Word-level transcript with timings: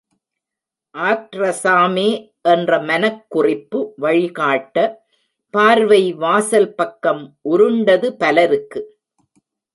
ஆக்ட்ரஸாமே! 0.95 2.05
என்ற 2.41 2.79
மனக் 2.81 3.25
குறிப்பு 3.29 3.93
வழிகாட்ட 3.97 4.75
பார்வை 5.53 6.01
வாசல் 6.15 6.69
பக்கம் 6.73 7.23
உருண்டது 7.51 8.09
பலருக்கு. 8.15 8.81